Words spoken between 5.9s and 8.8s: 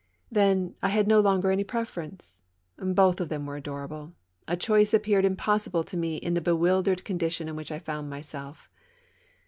me in the bewildered condition in which I found myself.